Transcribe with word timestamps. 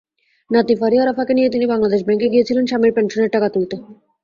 নাতনি 0.49 0.75
ফারিহা 0.75 1.03
রাফাকে 1.05 1.33
নিয়ে 1.35 1.49
তিনি 1.49 1.65
বাংলাদেশ 1.65 2.01
ব্যাংকে 2.03 2.27
গিয়েছিলেন 2.33 2.63
স্বামীর 2.65 2.95
পেনশনের 2.95 3.33
টাকা 3.35 3.47
তুলতে। 3.49 3.75